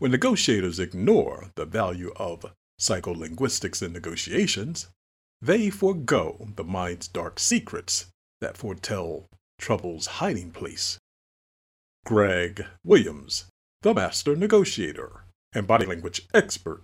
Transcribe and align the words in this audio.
When 0.00 0.12
negotiators 0.12 0.78
ignore 0.78 1.50
the 1.56 1.66
value 1.66 2.10
of 2.16 2.54
psycholinguistics 2.80 3.82
in 3.82 3.92
negotiations, 3.92 4.86
they 5.42 5.68
forego 5.68 6.48
the 6.56 6.64
mind's 6.64 7.06
dark 7.06 7.38
secrets 7.38 8.06
that 8.40 8.56
foretell 8.56 9.26
trouble's 9.58 10.06
hiding 10.06 10.52
place. 10.52 10.96
Greg 12.06 12.64
Williams, 12.82 13.44
the 13.82 13.92
master 13.92 14.34
negotiator 14.34 15.24
and 15.52 15.66
body 15.66 15.84
language 15.84 16.22
expert. 16.32 16.80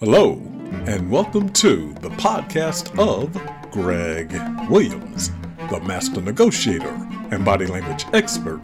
Hello, 0.00 0.42
and 0.88 1.08
welcome 1.08 1.50
to 1.50 1.94
the 2.00 2.10
podcast 2.10 2.98
of 2.98 3.30
Greg 3.70 4.32
Williams, 4.68 5.30
the 5.72 5.80
master 5.80 6.20
negotiator 6.20 6.94
and 7.30 7.46
body 7.46 7.66
language 7.66 8.04
expert. 8.12 8.60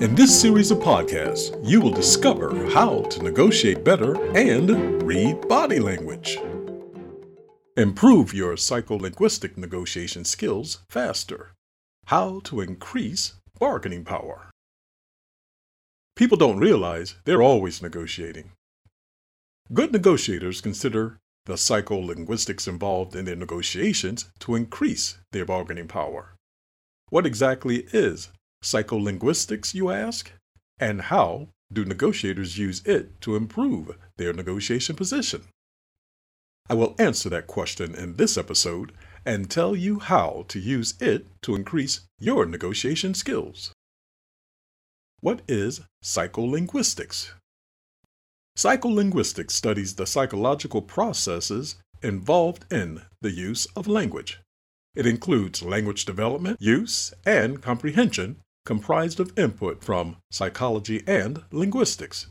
In 0.00 0.14
this 0.14 0.40
series 0.40 0.70
of 0.70 0.78
podcasts, 0.78 1.54
you 1.62 1.82
will 1.82 1.90
discover 1.90 2.66
how 2.70 3.02
to 3.02 3.22
negotiate 3.22 3.84
better 3.84 4.14
and 4.34 5.02
read 5.02 5.46
body 5.48 5.78
language. 5.78 6.38
Improve 7.76 8.32
your 8.32 8.54
psycholinguistic 8.54 9.58
negotiation 9.58 10.24
skills 10.24 10.80
faster. 10.88 11.52
How 12.06 12.40
to 12.44 12.62
increase 12.62 13.34
bargaining 13.58 14.04
power. 14.04 14.50
People 16.16 16.38
don't 16.38 16.58
realize 16.58 17.16
they're 17.26 17.42
always 17.42 17.82
negotiating. 17.82 18.52
Good 19.74 19.92
negotiators 19.92 20.62
consider 20.62 21.18
the 21.46 21.54
psycholinguistics 21.54 22.68
involved 22.68 23.16
in 23.16 23.24
their 23.24 23.36
negotiations 23.36 24.30
to 24.40 24.54
increase 24.54 25.18
their 25.32 25.44
bargaining 25.44 25.88
power. 25.88 26.34
What 27.08 27.26
exactly 27.26 27.86
is 27.92 28.30
psycholinguistics, 28.62 29.74
you 29.74 29.90
ask? 29.90 30.32
And 30.78 31.02
how 31.02 31.48
do 31.72 31.84
negotiators 31.84 32.58
use 32.58 32.82
it 32.84 33.20
to 33.22 33.36
improve 33.36 33.96
their 34.16 34.32
negotiation 34.32 34.96
position? 34.96 35.42
I 36.68 36.74
will 36.74 36.94
answer 36.98 37.28
that 37.30 37.48
question 37.48 37.94
in 37.94 38.16
this 38.16 38.38
episode 38.38 38.92
and 39.24 39.50
tell 39.50 39.74
you 39.74 39.98
how 39.98 40.44
to 40.48 40.60
use 40.60 40.94
it 41.00 41.26
to 41.42 41.56
increase 41.56 42.02
your 42.18 42.46
negotiation 42.46 43.14
skills. 43.14 43.72
What 45.20 45.42
is 45.48 45.80
psycholinguistics? 46.02 47.32
Psycholinguistics 48.60 49.52
studies 49.52 49.94
the 49.94 50.06
psychological 50.06 50.82
processes 50.82 51.76
involved 52.02 52.70
in 52.70 53.00
the 53.22 53.30
use 53.30 53.64
of 53.74 53.88
language. 53.88 54.38
It 54.94 55.06
includes 55.06 55.62
language 55.62 56.04
development, 56.04 56.60
use, 56.60 57.14
and 57.24 57.62
comprehension 57.62 58.36
comprised 58.66 59.18
of 59.18 59.32
input 59.38 59.82
from 59.82 60.18
psychology 60.30 61.02
and 61.06 61.42
linguistics. 61.50 62.26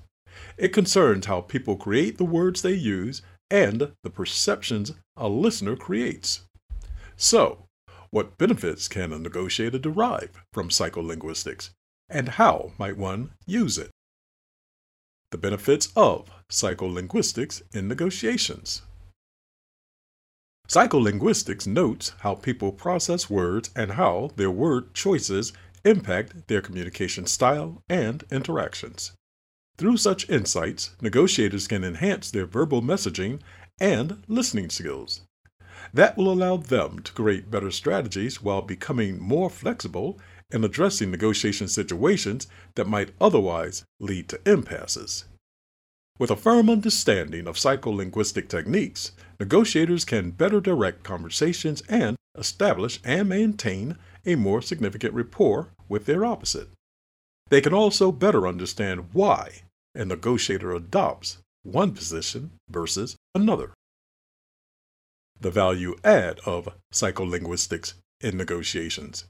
It 0.55 0.67
concerns 0.67 1.25
how 1.25 1.41
people 1.41 1.75
create 1.75 2.19
the 2.19 2.25
words 2.25 2.61
they 2.61 2.75
use 2.75 3.23
and 3.49 3.93
the 4.03 4.11
perceptions 4.11 4.91
a 5.17 5.27
listener 5.27 5.75
creates. 5.75 6.41
So, 7.17 7.65
what 8.11 8.37
benefits 8.37 8.87
can 8.87 9.11
a 9.11 9.17
negotiator 9.17 9.79
derive 9.79 10.43
from 10.53 10.69
psycholinguistics, 10.69 11.71
and 12.07 12.29
how 12.29 12.73
might 12.77 12.97
one 12.97 13.31
use 13.47 13.79
it? 13.79 13.89
The 15.31 15.37
benefits 15.37 15.89
of 15.95 16.29
psycholinguistics 16.49 17.61
in 17.71 17.87
negotiations. 17.87 18.81
Psycholinguistics 20.67 21.67
notes 21.67 22.13
how 22.21 22.35
people 22.35 22.71
process 22.71 23.29
words 23.29 23.69
and 23.75 23.91
how 23.91 24.31
their 24.35 24.49
word 24.49 24.93
choices 24.93 25.53
impact 25.85 26.47
their 26.47 26.61
communication 26.61 27.25
style 27.27 27.83
and 27.87 28.23
interactions. 28.31 29.11
Through 29.77 29.97
such 29.97 30.29
insights, 30.29 30.95
negotiators 30.99 31.67
can 31.67 31.83
enhance 31.83 32.31
their 32.31 32.45
verbal 32.45 32.81
messaging 32.81 33.39
and 33.79 34.23
listening 34.27 34.69
skills. 34.69 35.21
That 35.93 36.17
will 36.17 36.31
allow 36.31 36.57
them 36.57 36.99
to 36.99 37.13
create 37.13 37.49
better 37.49 37.71
strategies 37.71 38.41
while 38.41 38.61
becoming 38.61 39.19
more 39.19 39.49
flexible 39.49 40.19
in 40.51 40.63
addressing 40.63 41.11
negotiation 41.11 41.67
situations 41.67 42.47
that 42.75 42.87
might 42.87 43.11
otherwise 43.21 43.83
lead 43.99 44.27
to 44.29 44.39
impasses. 44.49 45.25
With 46.17 46.31
a 46.31 46.35
firm 46.35 46.69
understanding 46.69 47.47
of 47.47 47.55
psycholinguistic 47.55 48.49
techniques, 48.49 49.11
negotiators 49.39 50.03
can 50.03 50.31
better 50.31 50.59
direct 50.59 51.03
conversations 51.03 51.81
and 51.87 52.17
establish 52.37 52.99
and 53.03 53.29
maintain 53.29 53.97
a 54.25 54.35
more 54.35 54.61
significant 54.61 55.13
rapport 55.13 55.69
with 55.87 56.05
their 56.05 56.25
opposite. 56.25 56.69
They 57.49 57.61
can 57.61 57.73
also 57.73 58.11
better 58.11 58.47
understand 58.47 59.09
why 59.13 59.63
a 59.95 60.05
negotiator 60.05 60.73
adopts 60.73 61.37
one 61.63 61.93
position 61.93 62.51
versus 62.69 63.15
another. 63.33 63.71
The 65.39 65.51
value 65.51 65.95
add 66.03 66.39
of 66.45 66.69
psycholinguistics 66.93 67.93
in 68.21 68.35
negotiations. 68.35 69.25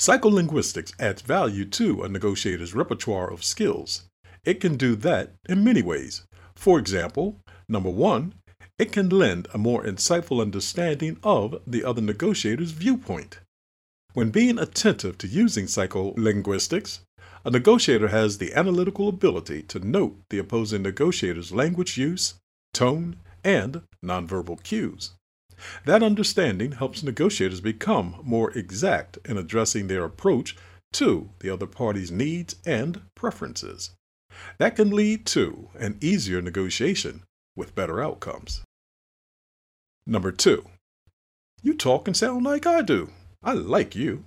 Psycholinguistics 0.00 0.94
adds 0.98 1.20
value 1.20 1.66
to 1.66 2.02
a 2.02 2.08
negotiator's 2.08 2.74
repertoire 2.74 3.30
of 3.30 3.44
skills. 3.44 4.04
It 4.46 4.58
can 4.58 4.78
do 4.78 4.96
that 4.96 5.34
in 5.46 5.62
many 5.62 5.82
ways. 5.82 6.22
For 6.54 6.78
example, 6.78 7.36
number 7.68 7.90
one, 7.90 8.32
it 8.78 8.92
can 8.92 9.10
lend 9.10 9.46
a 9.52 9.58
more 9.58 9.84
insightful 9.84 10.40
understanding 10.40 11.18
of 11.22 11.60
the 11.66 11.84
other 11.84 12.00
negotiator's 12.00 12.70
viewpoint. 12.70 13.40
When 14.14 14.30
being 14.30 14.58
attentive 14.58 15.18
to 15.18 15.28
using 15.28 15.66
psycholinguistics, 15.66 17.00
a 17.44 17.50
negotiator 17.50 18.08
has 18.08 18.38
the 18.38 18.54
analytical 18.54 19.06
ability 19.06 19.64
to 19.64 19.86
note 19.86 20.16
the 20.30 20.38
opposing 20.38 20.80
negotiator's 20.80 21.52
language 21.52 21.98
use, 21.98 22.36
tone, 22.72 23.16
and 23.44 23.82
nonverbal 24.02 24.62
cues. 24.62 25.10
That 25.84 26.02
understanding 26.02 26.72
helps 26.72 27.02
negotiators 27.02 27.60
become 27.60 28.20
more 28.22 28.50
exact 28.52 29.18
in 29.24 29.36
addressing 29.36 29.86
their 29.86 30.04
approach 30.04 30.56
to 30.92 31.30
the 31.40 31.50
other 31.50 31.66
party's 31.66 32.10
needs 32.10 32.56
and 32.66 33.02
preferences. 33.14 33.90
That 34.58 34.76
can 34.76 34.90
lead 34.90 35.26
to 35.26 35.70
an 35.78 35.98
easier 36.00 36.40
negotiation 36.40 37.24
with 37.56 37.74
better 37.74 38.02
outcomes. 38.02 38.62
Number 40.06 40.32
two, 40.32 40.64
you 41.62 41.74
talk 41.74 42.08
and 42.08 42.16
sound 42.16 42.44
like 42.44 42.66
I 42.66 42.82
do. 42.82 43.10
I 43.42 43.52
like 43.52 43.94
you. 43.94 44.24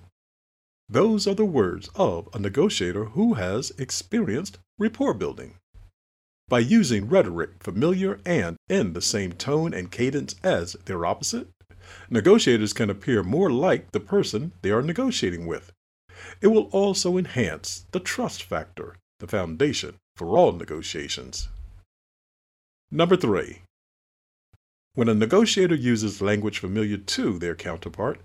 Those 0.88 1.26
are 1.26 1.34
the 1.34 1.44
words 1.44 1.88
of 1.94 2.28
a 2.32 2.38
negotiator 2.38 3.06
who 3.06 3.34
has 3.34 3.72
experienced 3.78 4.58
rapport 4.78 5.14
building. 5.14 5.56
By 6.48 6.58
using 6.58 7.08
rhetoric 7.08 7.62
familiar 7.62 8.20
and 8.26 8.56
in 8.68 8.92
the 8.92 9.00
same 9.00 9.32
tone 9.32 9.72
and 9.72 9.90
cadence 9.90 10.34
as 10.42 10.76
their 10.84 11.06
opposite, 11.06 11.48
negotiators 12.10 12.74
can 12.74 12.90
appear 12.90 13.22
more 13.22 13.50
like 13.50 13.92
the 13.92 14.00
person 14.00 14.52
they 14.60 14.70
are 14.70 14.82
negotiating 14.82 15.46
with. 15.46 15.72
It 16.40 16.48
will 16.48 16.68
also 16.70 17.16
enhance 17.16 17.86
the 17.92 18.00
trust 18.00 18.42
factor, 18.42 18.96
the 19.20 19.26
foundation 19.26 19.96
for 20.16 20.36
all 20.36 20.52
negotiations. 20.52 21.48
Number 22.90 23.16
three, 23.16 23.62
when 24.94 25.08
a 25.08 25.14
negotiator 25.14 25.74
uses 25.74 26.22
language 26.22 26.58
familiar 26.58 26.98
to 26.98 27.38
their 27.38 27.54
counterpart, 27.54 28.20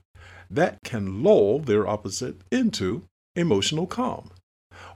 that 0.49 0.77
can 0.83 1.23
lull 1.23 1.59
their 1.59 1.87
opposite 1.87 2.41
into 2.51 3.05
emotional 3.35 3.87
calm. 3.87 4.29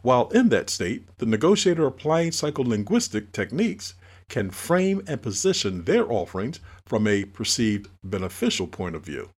While 0.01 0.29
in 0.29 0.49
that 0.49 0.69
state, 0.69 1.07
the 1.17 1.25
negotiator 1.25 1.85
applying 1.85 2.31
psycholinguistic 2.31 3.31
techniques 3.31 3.95
can 4.29 4.49
frame 4.49 5.01
and 5.07 5.21
position 5.21 5.83
their 5.83 6.11
offerings 6.11 6.59
from 6.85 7.07
a 7.07 7.25
perceived 7.25 7.89
beneficial 8.03 8.67
point 8.67 8.95
of 8.95 9.03
view. 9.03 9.29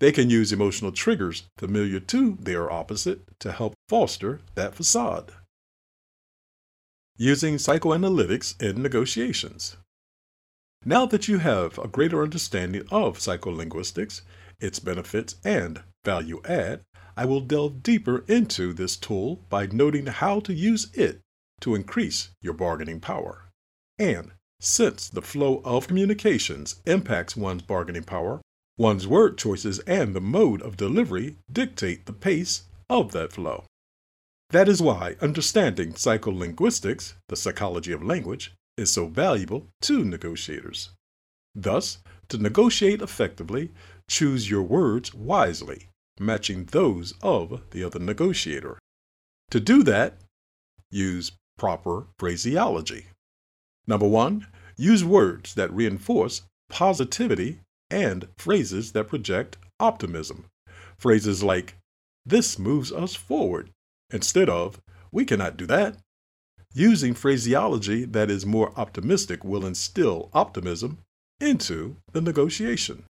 They 0.00 0.12
can 0.12 0.30
use 0.30 0.52
emotional 0.52 0.92
triggers 0.92 1.44
familiar 1.56 2.00
to 2.00 2.36
their 2.40 2.70
opposite 2.70 3.20
to 3.40 3.52
help 3.52 3.74
foster 3.88 4.40
that 4.54 4.74
facade. 4.74 5.32
Using 7.16 7.56
psychoanalytics 7.56 8.60
in 8.62 8.80
negotiations. 8.80 9.76
Now 10.84 11.04
that 11.06 11.26
you 11.26 11.38
have 11.38 11.78
a 11.78 11.88
greater 11.88 12.22
understanding 12.22 12.82
of 12.92 13.18
psycholinguistics, 13.18 14.20
its 14.60 14.78
benefits, 14.78 15.34
and 15.44 15.82
value 16.04 16.40
add, 16.44 16.82
I 17.18 17.24
will 17.24 17.40
delve 17.40 17.82
deeper 17.82 18.24
into 18.28 18.72
this 18.72 18.96
tool 18.96 19.44
by 19.48 19.66
noting 19.66 20.06
how 20.06 20.38
to 20.38 20.54
use 20.54 20.88
it 20.94 21.20
to 21.62 21.74
increase 21.74 22.30
your 22.40 22.54
bargaining 22.54 23.00
power. 23.00 23.50
And 23.98 24.30
since 24.60 25.08
the 25.08 25.20
flow 25.20 25.60
of 25.64 25.88
communications 25.88 26.80
impacts 26.86 27.36
one's 27.36 27.62
bargaining 27.62 28.04
power, 28.04 28.40
one's 28.76 29.08
word 29.08 29.36
choices 29.36 29.80
and 29.80 30.14
the 30.14 30.20
mode 30.20 30.62
of 30.62 30.76
delivery 30.76 31.38
dictate 31.50 32.06
the 32.06 32.12
pace 32.12 32.68
of 32.88 33.10
that 33.10 33.32
flow. 33.32 33.64
That 34.50 34.68
is 34.68 34.80
why 34.80 35.16
understanding 35.20 35.94
psycholinguistics, 35.94 37.14
the 37.28 37.34
psychology 37.34 37.90
of 37.90 38.00
language, 38.00 38.54
is 38.76 38.92
so 38.92 39.06
valuable 39.06 39.66
to 39.80 40.04
negotiators. 40.04 40.90
Thus, 41.52 41.98
to 42.28 42.38
negotiate 42.38 43.02
effectively, 43.02 43.72
choose 44.06 44.48
your 44.48 44.62
words 44.62 45.12
wisely 45.12 45.88
matching 46.20 46.64
those 46.66 47.14
of 47.22 47.62
the 47.70 47.84
other 47.84 47.98
negotiator. 47.98 48.78
To 49.50 49.60
do 49.60 49.82
that, 49.84 50.14
use 50.90 51.32
proper 51.56 52.06
phraseology. 52.18 53.06
Number 53.86 54.06
one, 54.06 54.46
use 54.76 55.04
words 55.04 55.54
that 55.54 55.72
reinforce 55.72 56.42
positivity 56.68 57.60
and 57.90 58.28
phrases 58.36 58.92
that 58.92 59.08
project 59.08 59.56
optimism. 59.80 60.44
Phrases 60.98 61.42
like, 61.42 61.76
this 62.26 62.58
moves 62.58 62.92
us 62.92 63.14
forward, 63.14 63.70
instead 64.10 64.48
of, 64.48 64.80
we 65.10 65.24
cannot 65.24 65.56
do 65.56 65.66
that. 65.66 65.96
Using 66.74 67.14
phraseology 67.14 68.04
that 68.04 68.30
is 68.30 68.44
more 68.44 68.72
optimistic 68.76 69.42
will 69.42 69.64
instill 69.64 70.28
optimism 70.34 70.98
into 71.40 71.96
the 72.12 72.20
negotiation. 72.20 73.04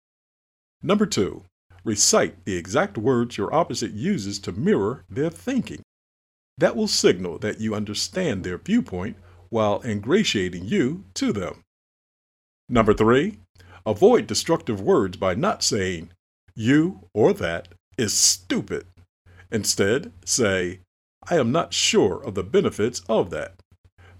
Number 0.83 1.05
two, 1.05 1.43
recite 1.85 2.43
the 2.43 2.57
exact 2.57 2.97
words 2.97 3.37
your 3.37 3.53
opposite 3.53 3.91
uses 3.91 4.39
to 4.39 4.51
mirror 4.51 5.05
their 5.09 5.29
thinking. 5.29 5.81
That 6.57 6.75
will 6.75 6.87
signal 6.87 7.37
that 7.39 7.61
you 7.61 7.75
understand 7.75 8.43
their 8.43 8.57
viewpoint 8.57 9.17
while 9.49 9.81
ingratiating 9.85 10.65
you 10.65 11.05
to 11.13 11.31
them. 11.31 11.61
Number 12.67 12.93
three, 12.93 13.39
avoid 13.85 14.25
destructive 14.25 14.81
words 14.81 15.17
by 15.17 15.35
not 15.35 15.63
saying, 15.63 16.09
you 16.55 17.07
or 17.13 17.33
that 17.33 17.67
is 17.97 18.13
stupid. 18.13 18.87
Instead, 19.51 20.11
say, 20.25 20.79
I 21.29 21.37
am 21.37 21.51
not 21.51 21.73
sure 21.73 22.23
of 22.23 22.35
the 22.35 22.43
benefits 22.43 23.01
of 23.07 23.29
that. 23.29 23.55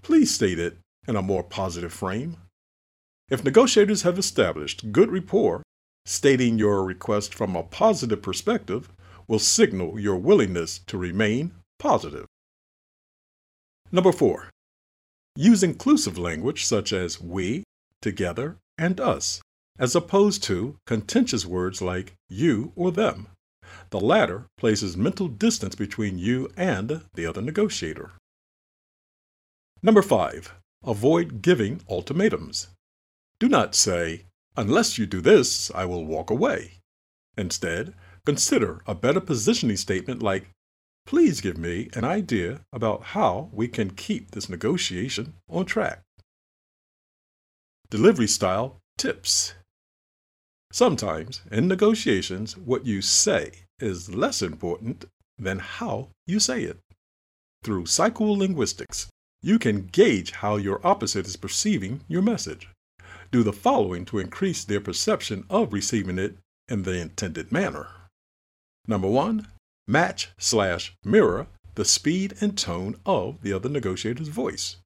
Please 0.02 0.32
state 0.32 0.58
it 0.58 0.78
in 1.08 1.16
a 1.16 1.22
more 1.22 1.42
positive 1.42 1.92
frame. 1.92 2.36
If 3.28 3.44
negotiators 3.44 4.02
have 4.02 4.18
established 4.18 4.92
good 4.92 5.10
rapport, 5.10 5.62
stating 6.06 6.58
your 6.58 6.84
request 6.84 7.34
from 7.34 7.56
a 7.56 7.62
positive 7.62 8.22
perspective 8.22 8.88
will 9.28 9.40
signal 9.40 9.98
your 9.98 10.16
willingness 10.16 10.78
to 10.86 10.96
remain 10.96 11.52
positive. 11.78 12.26
Number 13.90 14.12
four, 14.12 14.50
use 15.36 15.62
inclusive 15.62 16.16
language 16.16 16.64
such 16.64 16.92
as 16.92 17.20
we, 17.20 17.64
together, 18.00 18.56
and 18.78 19.00
us, 19.00 19.40
as 19.78 19.94
opposed 19.96 20.42
to 20.44 20.76
contentious 20.86 21.44
words 21.44 21.82
like 21.82 22.14
you 22.28 22.72
or 22.76 22.92
them. 22.92 23.28
The 23.90 24.00
latter 24.00 24.46
places 24.56 24.96
mental 24.96 25.28
distance 25.28 25.74
between 25.74 26.18
you 26.18 26.50
and 26.56 27.02
the 27.14 27.26
other 27.26 27.42
negotiator. 27.42 28.12
Number 29.82 30.02
five, 30.02 30.54
avoid 30.84 31.42
giving 31.42 31.80
ultimatums. 31.88 32.68
Do 33.38 33.48
not 33.48 33.74
say, 33.74 34.22
unless 34.56 34.98
you 34.98 35.06
do 35.06 35.20
this, 35.20 35.70
I 35.74 35.84
will 35.84 36.04
walk 36.04 36.30
away. 36.30 36.80
Instead, 37.36 37.94
consider 38.24 38.82
a 38.86 38.94
better 38.94 39.20
positioning 39.20 39.76
statement 39.76 40.22
like, 40.22 40.48
please 41.04 41.40
give 41.40 41.58
me 41.58 41.88
an 41.94 42.04
idea 42.04 42.60
about 42.72 43.02
how 43.14 43.50
we 43.52 43.68
can 43.68 43.90
keep 43.90 44.30
this 44.30 44.48
negotiation 44.48 45.34
on 45.48 45.66
track. 45.66 46.02
Delivery 47.90 48.26
style 48.26 48.78
tips. 48.98 49.54
Sometimes 50.72 51.42
in 51.50 51.68
negotiations, 51.68 52.56
what 52.56 52.84
you 52.84 53.00
say 53.00 53.52
is 53.78 54.12
less 54.12 54.42
important 54.42 55.04
than 55.38 55.58
how 55.58 56.08
you 56.26 56.40
say 56.40 56.62
it. 56.62 56.78
Through 57.62 57.84
psycholinguistics, 57.84 59.06
you 59.42 59.58
can 59.58 59.86
gauge 59.86 60.32
how 60.32 60.56
your 60.56 60.84
opposite 60.84 61.26
is 61.26 61.36
perceiving 61.36 62.00
your 62.08 62.22
message 62.22 62.68
do 63.36 63.42
the 63.42 63.52
following 63.52 64.06
to 64.06 64.18
increase 64.18 64.64
their 64.64 64.80
perception 64.80 65.44
of 65.50 65.70
receiving 65.70 66.18
it 66.18 66.38
in 66.70 66.84
the 66.84 66.98
intended 66.98 67.52
manner. 67.52 67.88
Number 68.88 69.08
one, 69.08 69.48
match 69.86 70.30
slash 70.38 70.94
mirror 71.04 71.46
the 71.74 71.84
speed 71.84 72.32
and 72.40 72.56
tone 72.56 72.94
of 73.04 73.42
the 73.42 73.52
other 73.52 73.68
negotiator's 73.68 74.28
voice. 74.28 74.76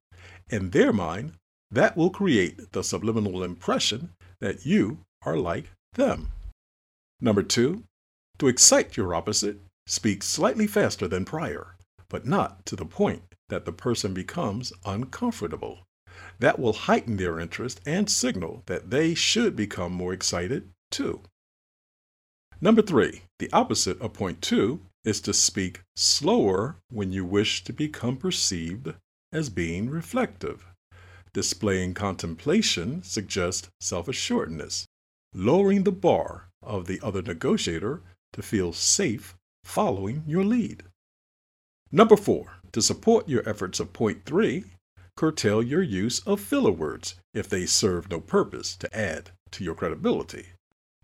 In 0.49 0.70
their 0.70 0.93
mind, 0.93 1.35
that 1.70 1.97
will 1.97 2.11
create 2.11 2.73
the 2.73 2.82
subliminal 2.82 3.44
impression 3.44 4.11
that 4.41 4.67
you 4.67 4.99
are 5.23 5.37
like 5.37 5.70
them. 5.93 6.32
Number 7.20 7.44
two, 7.44 7.85
to 8.41 8.49
excite 8.49 8.96
your 8.96 9.14
opposite, 9.14 9.61
speak 9.87 10.25
slightly 10.25 10.67
faster 10.67 11.06
than 11.06 11.25
prior, 11.25 11.76
but 12.08 12.26
not 12.26 12.67
to 12.67 12.75
the 12.75 12.85
point 12.85 13.23
that 13.49 13.64
the 13.64 13.73
person 13.73 14.12
becomes 14.12 14.73
uncomfortable. 14.85 15.87
That 16.38 16.58
will 16.58 16.72
heighten 16.72 17.17
their 17.17 17.38
interest 17.38 17.81
and 17.87 18.11
signal 18.11 18.62
that 18.67 18.90
they 18.90 19.14
should 19.14 19.56
become 19.56 19.93
more 19.93 20.12
excited 20.12 20.70
too. 20.90 21.22
Number 22.61 22.82
three, 22.82 23.22
the 23.38 23.50
opposite 23.52 24.00
of 24.00 24.12
point 24.12 24.43
two 24.43 24.81
is 25.05 25.20
to 25.22 25.32
speak 25.32 25.81
slower 25.96 26.76
when 26.90 27.12
you 27.12 27.25
wish 27.25 27.64
to 27.64 27.72
become 27.72 28.17
perceived 28.17 28.94
as 29.32 29.49
being 29.49 29.88
reflective. 29.88 30.67
Displaying 31.32 31.94
contemplation 31.94 33.02
suggests 33.02 33.69
self 33.81 34.08
assuredness, 34.08 34.87
lowering 35.32 35.84
the 35.84 35.93
bar 35.93 36.49
of 36.62 36.87
the 36.87 37.00
other 37.02 37.22
negotiator 37.22 38.02
to 38.32 38.43
feel 38.43 38.72
safe 38.72 39.37
following 39.64 40.25
your 40.26 40.44
lead. 40.44 40.82
Number 41.93 42.17
four, 42.17 42.58
to 42.72 42.82
support 42.82 43.28
your 43.28 43.49
efforts 43.49 43.81
of 43.81 43.93
point 43.93 44.25
three, 44.25 44.64
curtail 45.20 45.62
your 45.62 45.82
use 45.82 46.20
of 46.20 46.40
filler 46.40 46.70
words 46.70 47.17
if 47.34 47.46
they 47.46 47.67
serve 47.67 48.11
no 48.11 48.19
purpose 48.19 48.75
to 48.75 48.88
add 48.96 49.31
to 49.50 49.62
your 49.62 49.75
credibility. 49.75 50.46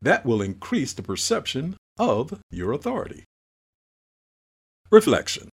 That 0.00 0.24
will 0.24 0.40
increase 0.40 0.94
the 0.94 1.02
perception 1.02 1.76
of 1.98 2.40
your 2.50 2.72
authority. 2.72 3.24
Reflection 4.90 5.50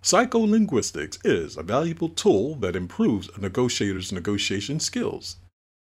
Psycholinguistics 0.00 1.18
is 1.24 1.56
a 1.56 1.64
valuable 1.64 2.08
tool 2.08 2.54
that 2.60 2.76
improves 2.76 3.28
a 3.34 3.40
negotiator's 3.40 4.12
negotiation 4.12 4.78
skills. 4.78 5.34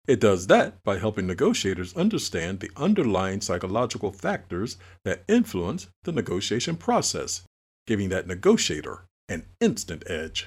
It 0.06 0.20
does 0.20 0.46
that 0.46 0.80
by 0.84 0.98
helping 0.98 1.26
negotiators 1.26 1.96
understand 1.96 2.60
the 2.60 2.70
underlying 2.76 3.40
psychological 3.40 4.12
factors 4.12 4.76
that 5.04 5.24
influence 5.26 5.88
the 6.04 6.12
negotiation 6.12 6.76
process, 6.76 7.42
giving 7.84 8.10
that 8.10 8.28
negotiator 8.28 9.06
an 9.28 9.46
instant 9.60 10.04
edge. 10.06 10.46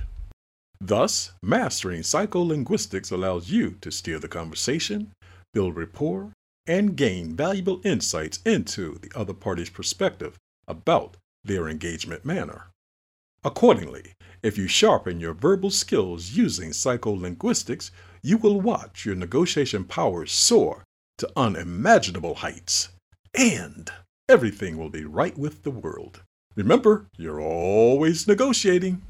Thus, 0.80 1.32
mastering 1.42 2.02
psycholinguistics 2.02 3.12
allows 3.12 3.50
you 3.50 3.72
to 3.82 3.92
steer 3.92 4.20
the 4.20 4.28
conversation, 4.28 5.12
build 5.54 5.76
rapport, 5.76 6.34
and 6.68 6.96
gain 6.96 7.36
valuable 7.36 7.82
insights 7.84 8.40
into 8.46 9.00
the 9.00 9.12
other 9.16 9.34
party's 9.34 9.70
perspective 9.70 10.38
about 10.68 11.18
their 11.44 11.68
engagement 11.68 12.26
manner. 12.26 12.68
Accordingly, 13.44 14.14
if 14.44 14.58
you 14.58 14.68
sharpen 14.68 15.20
your 15.20 15.34
verbal 15.34 15.72
skills 15.72 16.32
using 16.32 16.72
psycholinguistics, 16.72 17.92
you 18.22 18.38
will 18.38 18.60
watch 18.60 19.06
your 19.06 19.16
negotiation 19.16 19.84
powers 19.84 20.32
soar 20.32 20.84
to 21.18 21.32
unimaginable 21.36 22.36
heights, 22.36 22.90
and 23.34 23.90
everything 24.30 24.78
will 24.78 24.90
be 24.90 25.06
right 25.06 25.38
with 25.38 25.64
the 25.64 25.72
world. 25.72 26.22
Remember, 26.56 27.08
you're 27.18 27.42
always 27.42 28.28
negotiating. 28.28 29.02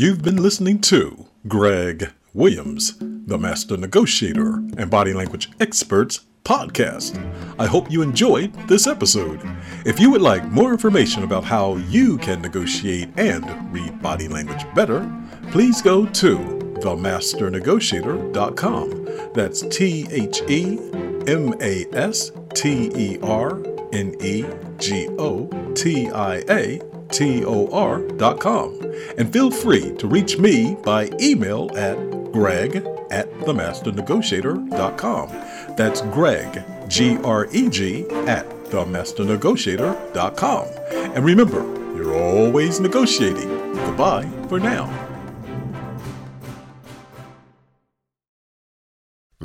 You've 0.00 0.22
been 0.22 0.40
listening 0.42 0.80
to 0.82 1.26
Greg 1.46 2.12
Williams, 2.32 2.96
the 2.98 3.36
Master 3.36 3.76
Negotiator 3.76 4.54
and 4.78 4.90
Body 4.90 5.12
Language 5.12 5.50
Experts 5.60 6.20
podcast. 6.42 7.22
I 7.58 7.66
hope 7.66 7.90
you 7.90 8.00
enjoyed 8.00 8.54
this 8.66 8.86
episode. 8.86 9.42
If 9.84 10.00
you 10.00 10.10
would 10.10 10.22
like 10.22 10.46
more 10.46 10.72
information 10.72 11.22
about 11.22 11.44
how 11.44 11.76
you 11.76 12.16
can 12.16 12.40
negotiate 12.40 13.10
and 13.18 13.44
read 13.70 14.00
body 14.00 14.26
language 14.26 14.64
better, 14.74 15.06
please 15.50 15.82
go 15.82 16.06
to 16.06 16.38
themasternegotiator.com. 16.38 19.32
That's 19.34 19.60
T 19.68 20.06
H 20.10 20.40
E 20.48 20.78
M 21.26 21.54
A 21.60 21.84
S 21.92 22.32
T 22.54 22.90
E 22.96 23.18
R 23.22 23.62
N 23.92 24.14
E 24.22 24.46
G 24.78 25.08
O 25.18 25.46
T 25.74 26.08
I 26.08 26.36
A 26.48 26.80
T-O-R.com. 27.12 28.80
And 29.18 29.30
feel 29.32 29.50
free 29.50 29.94
to 29.96 30.06
reach 30.06 30.38
me 30.38 30.76
by 30.82 31.10
email 31.20 31.70
at 31.76 31.96
greg 32.32 32.86
at 33.10 33.30
themasternegotiator.com. 33.40 35.28
That's 35.76 36.00
Greg, 36.02 36.62
G-R-E-G, 36.88 38.06
at 38.26 38.48
themasternegotiator.com. 38.48 40.68
And 41.14 41.24
remember, 41.24 41.62
you're 41.96 42.16
always 42.16 42.78
negotiating. 42.80 43.48
Goodbye 43.74 44.28
for 44.48 44.60
now. 44.60 45.09